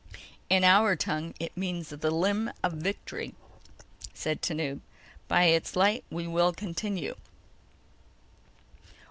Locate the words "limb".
2.09-2.51